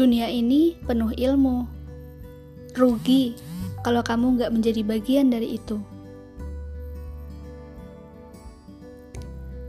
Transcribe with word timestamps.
Dunia 0.00 0.32
ini 0.32 0.80
penuh 0.88 1.12
ilmu. 1.12 1.68
Rugi 2.72 3.36
kalau 3.84 4.00
kamu 4.00 4.40
nggak 4.40 4.48
menjadi 4.48 4.80
bagian 4.80 5.28
dari 5.28 5.60
itu. 5.60 5.76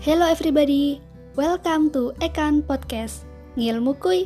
Hello 0.00 0.24
everybody, 0.24 0.96
welcome 1.36 1.92
to 1.92 2.16
Ekan 2.24 2.64
Podcast 2.64 3.28
Ngilmu 3.60 3.92
Kuy. 4.00 4.24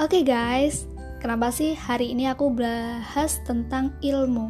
okay 0.00 0.22
guys, 0.24 0.88
kenapa 1.20 1.52
sih 1.52 1.76
hari 1.76 2.16
ini 2.16 2.24
aku 2.32 2.48
bahas 2.56 3.36
tentang 3.44 3.92
ilmu? 4.00 4.48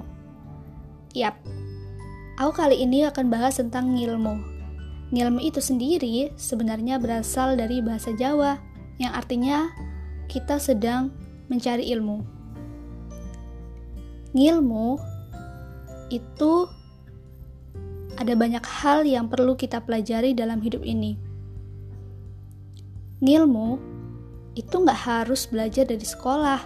Yap, 1.11 1.35
aku 2.39 2.55
kali 2.55 2.87
ini 2.87 3.03
akan 3.03 3.27
bahas 3.27 3.59
tentang 3.59 3.99
ngilmu. 3.99 4.56
Ngilmu 5.15 5.39
itu 5.39 5.63
sendiri 5.63 6.35
sebenarnya 6.35 6.99
berasal 6.99 7.55
dari 7.55 7.79
bahasa 7.79 8.11
Jawa 8.11 8.59
yang 8.99 9.15
artinya 9.15 9.71
kita 10.27 10.59
sedang 10.59 11.15
mencari 11.47 11.87
ilmu. 11.95 12.27
Ngilmu 14.35 14.99
itu 16.11 16.53
ada 18.17 18.35
banyak 18.35 18.65
hal 18.67 19.07
yang 19.07 19.31
perlu 19.31 19.55
kita 19.55 19.79
pelajari 19.85 20.35
dalam 20.35 20.59
hidup 20.59 20.83
ini. 20.83 21.15
Ngilmu 23.23 23.79
itu 24.59 24.75
nggak 24.75 25.01
harus 25.07 25.47
belajar 25.47 25.87
dari 25.87 26.03
sekolah. 26.03 26.61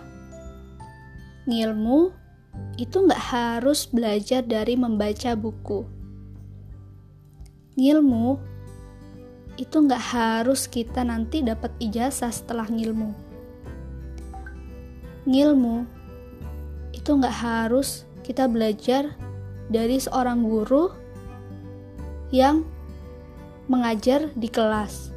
Ngilmu 1.44 2.10
itu 2.78 2.96
nggak 3.04 3.24
harus 3.34 3.84
belajar 3.90 4.40
dari 4.46 4.78
membaca 4.78 5.36
buku. 5.36 5.99
Ngilmu 7.78 8.38
itu 9.60 9.76
nggak 9.76 10.04
harus 10.14 10.64
kita 10.66 11.04
nanti 11.04 11.44
dapat 11.44 11.70
ijazah 11.78 12.32
setelah 12.32 12.66
ngilmu. 12.66 13.12
Ngilmu 15.28 15.84
itu 16.96 17.10
nggak 17.12 17.36
harus 17.36 18.08
kita 18.24 18.48
belajar 18.48 19.14
dari 19.70 20.00
seorang 20.00 20.42
guru 20.42 20.90
yang 22.34 22.66
mengajar 23.70 24.32
di 24.34 24.50
kelas. 24.50 25.14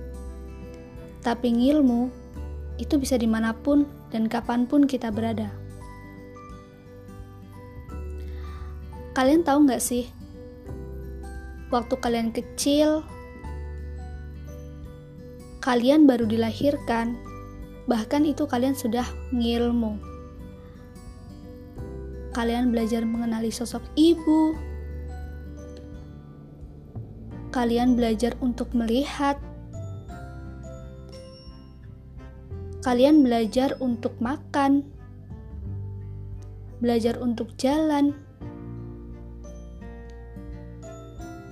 Tapi 1.25 1.55
ngilmu 1.55 2.11
itu 2.77 2.99
bisa 2.99 3.17
di 3.17 3.25
mana 3.25 3.55
pun 3.55 3.87
dan 4.13 4.29
kapan 4.29 4.69
pun 4.69 4.85
kita 4.85 5.09
berada. 5.09 5.49
Kalian 9.13 9.45
tahu 9.45 9.69
nggak 9.69 9.81
sih, 9.81 10.09
waktu 11.73 11.97
kalian 11.97 12.29
kecil, 12.29 13.01
kalian 15.65 16.05
baru 16.05 16.29
dilahirkan, 16.29 17.17
bahkan 17.89 18.21
itu 18.29 18.45
kalian 18.45 18.77
sudah 18.77 19.03
ngilmu. 19.33 19.97
Kalian 22.37 22.69
belajar 22.69 23.01
mengenali 23.01 23.49
sosok 23.49 23.81
ibu, 23.97 24.53
kalian 27.49 27.97
belajar 27.97 28.37
untuk 28.37 28.69
melihat, 28.77 29.41
Kalian 32.83 33.23
belajar 33.23 33.79
untuk 33.79 34.11
makan, 34.19 34.83
belajar 36.83 37.15
untuk 37.15 37.55
jalan, 37.55 38.11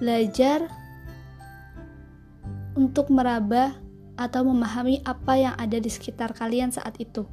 belajar 0.01 0.65
untuk 2.73 3.13
meraba 3.13 3.77
atau 4.17 4.41
memahami 4.41 5.05
apa 5.05 5.37
yang 5.37 5.53
ada 5.61 5.77
di 5.77 5.85
sekitar 5.93 6.33
kalian 6.33 6.73
saat 6.73 6.97
itu. 6.97 7.29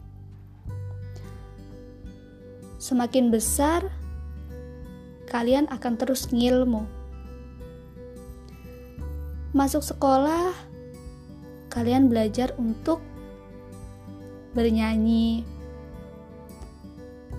Semakin 2.77 3.33
besar, 3.33 3.89
kalian 5.33 5.65
akan 5.73 5.97
terus 5.97 6.29
ngilmu. 6.29 6.85
Masuk 9.57 9.81
sekolah, 9.81 10.53
kalian 11.73 12.13
belajar 12.13 12.53
untuk 12.61 13.01
bernyanyi, 14.53 15.43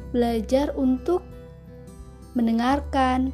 belajar 0.09 0.73
untuk 0.73 1.21
mendengarkan, 2.33 3.29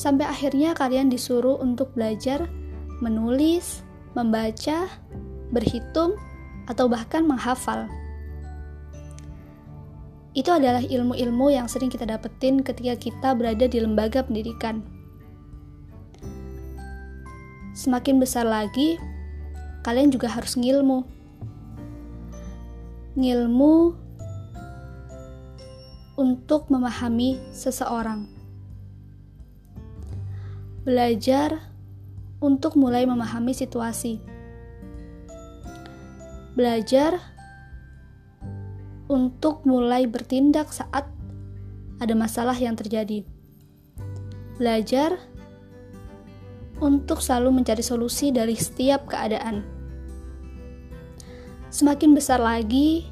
sampai 0.00 0.24
akhirnya 0.24 0.72
kalian 0.72 1.12
disuruh 1.12 1.60
untuk 1.60 1.92
belajar 1.92 2.48
menulis, 3.04 3.84
membaca, 4.16 4.88
berhitung, 5.52 6.16
atau 6.64 6.88
bahkan 6.88 7.28
menghafal. 7.28 7.84
Itu 10.32 10.56
adalah 10.56 10.80
ilmu-ilmu 10.80 11.52
yang 11.52 11.68
sering 11.68 11.92
kita 11.92 12.08
dapetin 12.08 12.64
ketika 12.64 12.96
kita 12.96 13.28
berada 13.36 13.68
di 13.68 13.76
lembaga 13.76 14.24
pendidikan. 14.24 14.80
Semakin 17.76 18.16
besar 18.22 18.48
lagi, 18.48 18.96
kalian 19.84 20.08
juga 20.08 20.32
harus 20.32 20.56
ngilmu. 20.56 21.04
Ngilmu 23.20 23.76
untuk 26.16 26.70
memahami 26.70 27.42
seseorang. 27.50 28.39
Belajar 30.90 31.70
untuk 32.42 32.74
mulai 32.74 33.06
memahami 33.06 33.54
situasi. 33.54 34.18
Belajar 36.58 37.14
untuk 39.06 39.62
mulai 39.62 40.10
bertindak 40.10 40.74
saat 40.74 41.06
ada 42.02 42.14
masalah 42.18 42.58
yang 42.58 42.74
terjadi. 42.74 43.22
Belajar 44.58 45.14
untuk 46.82 47.22
selalu 47.22 47.62
mencari 47.62 47.86
solusi 47.86 48.34
dari 48.34 48.58
setiap 48.58 49.06
keadaan. 49.06 49.62
Semakin 51.70 52.18
besar 52.18 52.42
lagi, 52.42 53.06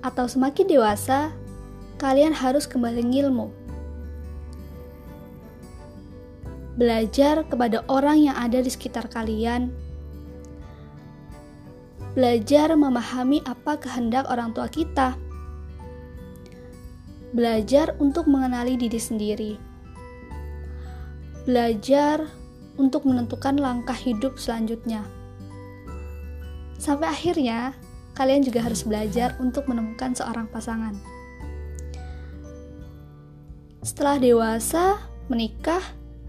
atau 0.00 0.24
semakin 0.24 0.72
dewasa, 0.72 1.36
kalian 2.00 2.32
harus 2.32 2.64
kembali 2.64 3.12
ngilmu. 3.12 3.61
Belajar 6.72 7.44
kepada 7.44 7.84
orang 7.84 8.32
yang 8.32 8.36
ada 8.36 8.64
di 8.64 8.70
sekitar 8.72 9.12
kalian. 9.12 9.68
Belajar 12.16 12.72
memahami 12.72 13.44
apa 13.44 13.76
kehendak 13.76 14.24
orang 14.28 14.56
tua 14.56 14.68
kita. 14.72 15.16
Belajar 17.32 17.96
untuk 18.00 18.28
mengenali 18.28 18.80
diri 18.80 19.00
sendiri. 19.00 19.52
Belajar 21.44 22.24
untuk 22.80 23.04
menentukan 23.04 23.60
langkah 23.60 23.96
hidup 23.96 24.40
selanjutnya. 24.40 25.04
Sampai 26.80 27.12
akhirnya, 27.12 27.76
kalian 28.16 28.44
juga 28.44 28.64
harus 28.64 28.84
belajar 28.84 29.36
untuk 29.40 29.68
menemukan 29.68 30.16
seorang 30.16 30.48
pasangan. 30.48 30.96
Setelah 33.82 34.16
dewasa, 34.20 35.00
menikah, 35.28 35.82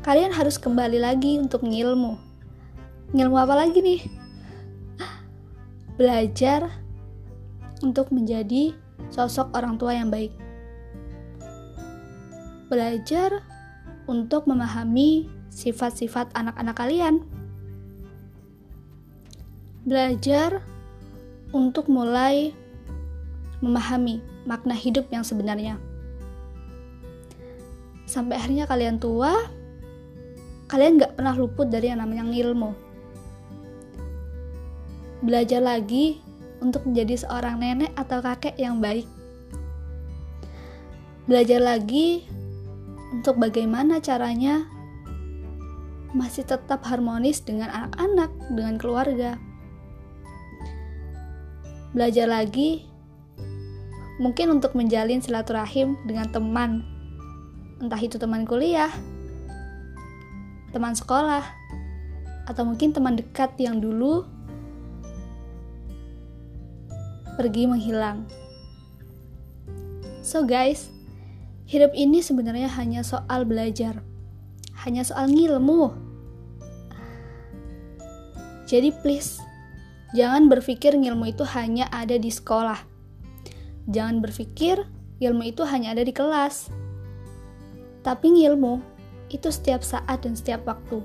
kalian 0.03 0.35
harus 0.35 0.59
kembali 0.59 0.99
lagi 0.99 1.39
untuk 1.39 1.63
ngilmu. 1.63 2.19
Ngilmu 3.15 3.37
apa 3.39 3.55
lagi 3.55 3.79
nih? 3.79 4.03
Belajar 5.95 6.67
untuk 7.79 8.11
menjadi 8.11 8.75
sosok 9.15 9.55
orang 9.55 9.79
tua 9.79 9.95
yang 9.95 10.11
baik. 10.11 10.35
Belajar 12.67 13.39
untuk 14.03 14.43
memahami 14.43 15.31
sifat-sifat 15.47 16.35
anak-anak 16.35 16.75
kalian. 16.75 17.23
Belajar 19.87 20.59
untuk 21.55 21.87
mulai 21.87 22.51
memahami 23.63 24.19
makna 24.43 24.75
hidup 24.75 25.07
yang 25.15 25.23
sebenarnya. 25.23 25.79
Sampai 28.03 28.35
akhirnya 28.35 28.67
kalian 28.67 28.99
tua, 28.99 29.31
kalian 30.73 30.97
gak 30.97 31.13
pernah 31.13 31.37
luput 31.37 31.69
dari 31.69 31.93
yang 31.93 32.01
namanya 32.01 32.25
ilmu. 32.33 32.73
Belajar 35.21 35.61
lagi 35.61 36.17
untuk 36.65 36.89
menjadi 36.89 37.21
seorang 37.21 37.61
nenek 37.61 37.93
atau 37.93 38.25
kakek 38.25 38.57
yang 38.57 38.81
baik. 38.81 39.05
Belajar 41.29 41.61
lagi 41.61 42.25
untuk 43.13 43.37
bagaimana 43.37 44.01
caranya 44.01 44.65
masih 46.17 46.41
tetap 46.41 46.81
harmonis 46.89 47.45
dengan 47.45 47.69
anak-anak, 47.69 48.33
dengan 48.57 48.75
keluarga. 48.81 49.37
Belajar 51.93 52.25
lagi, 52.25 52.89
mungkin 54.17 54.57
untuk 54.57 54.73
menjalin 54.73 55.21
silaturahim 55.21 55.93
dengan 56.09 56.33
teman, 56.33 56.81
entah 57.77 58.01
itu 58.01 58.17
teman 58.17 58.49
kuliah, 58.49 58.89
teman 60.73 60.97
sekolah, 60.97 61.45
atau 62.49 62.63
mungkin 62.67 62.91
teman 62.91 63.15
dekat 63.15 63.55
yang 63.61 63.79
dulu 63.79 64.27
pergi 67.39 67.69
menghilang. 67.69 68.27
So 70.23 70.43
guys, 70.43 70.89
hidup 71.67 71.91
ini 71.93 72.19
sebenarnya 72.19 72.67
hanya 72.79 73.05
soal 73.05 73.47
belajar. 73.47 74.01
Hanya 74.83 75.05
soal 75.07 75.31
ngilmu. 75.31 75.95
Jadi 78.67 78.89
please, 79.03 79.37
jangan 80.17 80.49
berpikir 80.49 80.97
ilmu 80.97 81.29
itu 81.29 81.45
hanya 81.53 81.87
ada 81.93 82.17
di 82.17 82.31
sekolah. 82.31 82.79
Jangan 83.87 84.23
berpikir 84.23 84.79
ilmu 85.19 85.43
itu 85.47 85.63
hanya 85.67 85.93
ada 85.93 86.03
di 86.03 86.15
kelas. 86.15 86.71
Tapi 88.03 88.43
ilmu 88.47 88.92
itu 89.33 89.49
setiap 89.49 89.81
saat 89.81 90.21
dan 90.21 90.37
setiap 90.37 90.61
waktu. 90.69 91.01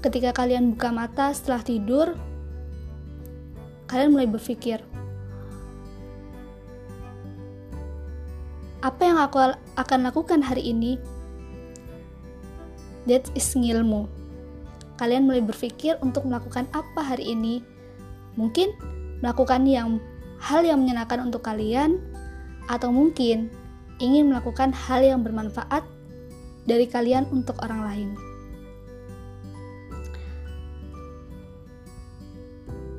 Ketika 0.00 0.32
kalian 0.32 0.72
buka 0.72 0.88
mata 0.88 1.30
setelah 1.36 1.60
tidur, 1.60 2.16
kalian 3.90 4.16
mulai 4.16 4.30
berpikir, 4.30 4.80
apa 8.80 9.02
yang 9.04 9.18
aku 9.20 9.52
akan 9.76 10.00
lakukan 10.08 10.40
hari 10.40 10.72
ini? 10.72 10.96
That 13.04 13.28
is 13.36 13.52
ngilmu 13.52 14.18
kalian 14.98 15.30
mulai 15.30 15.40
berpikir 15.40 15.96
untuk 16.02 16.26
melakukan 16.26 16.66
apa 16.74 17.00
hari 17.00 17.32
ini. 17.32 17.62
Mungkin 18.34 18.74
melakukan 19.22 19.64
yang 19.64 20.02
hal 20.42 20.66
yang 20.66 20.82
menyenangkan 20.82 21.22
untuk 21.30 21.46
kalian 21.46 22.02
atau 22.66 22.90
mungkin 22.90 23.48
ingin 24.02 24.28
melakukan 24.28 24.74
hal 24.74 25.00
yang 25.00 25.22
bermanfaat 25.22 25.86
dari 26.68 26.84
kalian 26.84 27.24
untuk 27.32 27.56
orang 27.64 27.80
lain. 27.80 28.10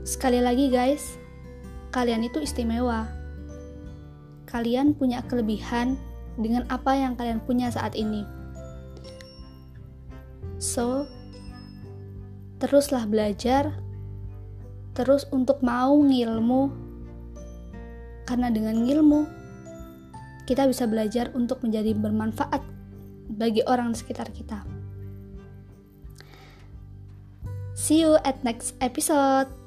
Sekali 0.01 0.41
lagi 0.41 0.73
guys, 0.73 1.21
kalian 1.93 2.25
itu 2.25 2.41
istimewa. 2.41 3.05
Kalian 4.49 4.97
punya 4.97 5.21
kelebihan 5.29 5.93
dengan 6.33 6.65
apa 6.73 6.97
yang 6.97 7.13
kalian 7.13 7.37
punya 7.45 7.69
saat 7.69 7.93
ini. 7.93 8.25
So, 10.57 11.05
teruslah 12.57 13.05
belajar, 13.05 13.77
terus 14.97 15.29
untuk 15.29 15.61
mau 15.61 15.93
ngilmu, 15.93 16.73
karena 18.25 18.49
dengan 18.49 18.81
ngilmu 18.81 19.29
kita 20.49 20.65
bisa 20.65 20.89
belajar 20.89 21.29
untuk 21.37 21.61
menjadi 21.61 21.93
bermanfaat 21.93 22.78
bagi 23.29 23.61
orang 23.69 23.93
sekitar 23.93 24.33
kita. 24.33 24.65
See 27.77 28.03
you 28.03 28.19
at 28.27 28.43
next 28.43 28.75
episode. 28.83 29.58